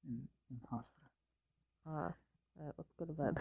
in, 0.08 0.28
in 0.52 0.58
hospital. 0.70 0.99
Ah. 1.90 2.14
Alright, 2.60 2.74
let's 2.78 2.90
go 3.00 3.06
to 3.06 3.14
bed. 3.14 3.38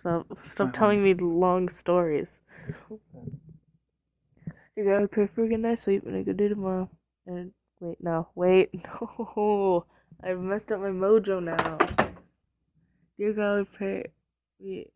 Stop. 0.00 0.26
Stop 0.46 0.72
telling 0.72 1.02
me 1.02 1.14
long 1.14 1.68
stories. 1.68 2.28
You 4.76 4.84
gotta 4.84 5.08
pray 5.08 5.28
for 5.34 5.44
a 5.44 5.48
good 5.48 5.60
night's 5.60 5.84
sleep 5.84 6.04
and 6.06 6.16
a 6.16 6.22
good 6.22 6.36
day 6.36 6.48
tomorrow. 6.48 6.88
And 7.26 7.52
wait, 7.80 7.98
no, 8.00 8.28
wait, 8.34 8.70
no. 9.00 9.86
I've 10.22 10.38
messed 10.40 10.70
up 10.70 10.80
my 10.80 10.88
mojo 10.88 11.42
now. 11.42 11.78
Dear 13.18 13.32
God, 13.32 13.58
we 13.58 13.64
pray. 13.76 14.04
We. 14.58 14.86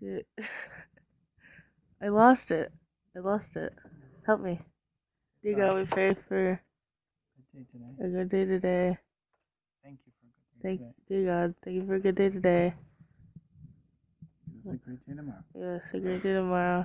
Dude. 0.00 0.24
I 2.02 2.08
lost 2.08 2.50
it. 2.50 2.72
I 3.16 3.20
lost 3.20 3.56
it. 3.56 3.72
Help 4.26 4.40
me. 4.40 4.60
Dear 5.42 5.56
God, 5.56 5.76
we 5.76 5.84
pray 5.84 6.16
for 6.28 6.60
Good 7.52 7.58
day 7.58 7.66
today. 7.72 8.04
a 8.04 8.08
good 8.08 8.28
day 8.30 8.44
today. 8.44 8.98
Thank 9.82 9.98
you 10.06 10.12
for 10.20 10.26
a 10.26 10.30
good 10.30 10.62
day 10.62 10.62
Thank, 10.62 10.80
today. 10.80 10.94
dear 11.08 11.24
God, 11.26 11.54
thank 11.64 11.74
you 11.76 11.86
for 11.86 11.94
a 11.94 12.00
good 12.00 12.14
day 12.16 12.28
today. 12.28 12.74
It's 14.64 14.74
a 14.74 14.76
great 14.86 15.06
day 15.06 15.14
tomorrow. 15.16 15.44
Yes, 15.58 15.80
a 15.92 15.98
great 15.98 16.22
day 16.22 16.32
tomorrow. 16.34 16.84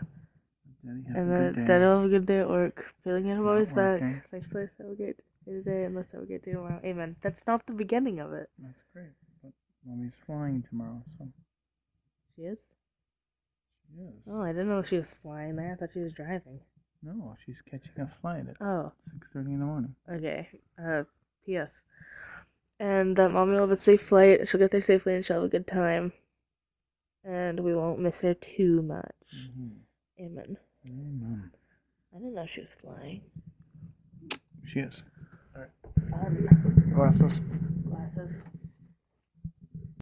Daddy, 0.86 1.04
have 1.08 1.18
and 1.18 1.32
a 1.32 1.38
then 1.38 1.54
day. 1.54 1.68
Daddy 1.68 1.84
will 1.86 1.96
have 2.02 2.06
a 2.06 2.10
good 2.10 2.26
day 2.26 2.40
at 2.40 2.50
work. 2.50 2.84
Feeling 3.04 3.28
it, 3.28 3.34
I'm 3.36 3.48
always 3.48 3.70
back. 3.70 3.76
working. 4.02 4.22
Thanks, 4.32 4.48
let's 4.54 4.72
have 4.80 4.88
a 4.92 4.96
great 4.96 5.18
day 5.18 5.52
today, 5.54 5.84
and 5.86 5.96
let's 5.96 6.12
have 6.12 6.24
a 6.24 6.26
great 6.26 6.44
day 6.44 6.52
tomorrow. 6.52 6.80
Amen. 6.84 7.16
That's 7.22 7.44
not 7.48 7.66
the 7.68 7.74
beginning 7.74 8.20
of 8.20 8.34
it. 8.34 8.50
That's 8.60 8.80
great. 8.94 9.14
But 9.44 9.52
mommy's 9.86 10.14
flying 10.26 10.64
tomorrow, 10.70 11.02
so 11.18 11.28
She 12.36 12.44
is? 12.44 12.58
she 13.88 14.02
is. 14.02 14.14
Oh, 14.30 14.42
I 14.42 14.52
didn't 14.54 14.70
know 14.70 14.84
she 14.84 14.98
was 14.98 15.08
flying 15.22 15.56
there. 15.56 15.74
I 15.74 15.76
thought 15.76 15.90
she 15.94 16.00
was 16.00 16.14
driving. 16.14 16.60
No, 17.04 17.36
she's 17.46 17.62
catching 17.70 17.92
a 18.02 18.12
flight 18.22 18.46
at 18.50 18.56
Oh, 18.60 18.92
six 19.14 19.28
thirty 19.34 19.54
in 19.54 19.60
the 19.60 19.66
morning. 19.66 19.94
okay. 20.12 20.48
Uh, 20.84 21.04
P.S. 21.46 21.82
And 22.80 23.16
that 23.18 23.32
mommy 23.32 23.54
will 23.54 23.68
have 23.68 23.78
a 23.78 23.82
safe 23.82 24.02
flight. 24.02 24.48
She'll 24.50 24.60
get 24.60 24.72
there 24.72 24.84
safely 24.84 25.16
and 25.16 25.26
she'll 25.26 25.38
have 25.38 25.46
a 25.46 25.50
good 25.50 25.68
time. 25.68 26.14
And 27.24 27.60
we 27.60 27.76
won't 27.76 28.00
miss 28.00 28.16
her 28.22 28.36
too 28.36 28.82
much. 28.84 29.16
Mm-hmm. 29.36 30.26
Amen. 30.26 30.58
Amen. 30.86 31.52
I 32.14 32.18
didn't 32.18 32.36
know 32.36 32.46
she 32.54 32.62
was 32.62 32.70
flying. 32.82 33.22
She 34.72 34.80
is. 34.80 35.02
Fun. 36.12 36.94
Glasses. 36.94 37.40
Glasses. 37.88 38.36